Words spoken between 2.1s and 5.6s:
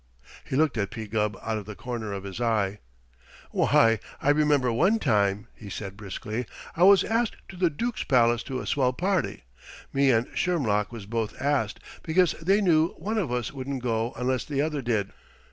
of his eye. "Why, I remember one time,"